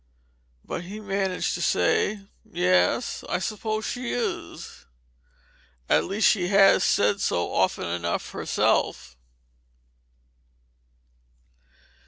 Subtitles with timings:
[0.65, 4.87] But he managed to say: "Yes, I suppose she is
[5.87, 9.15] at least she has said so often enough herself."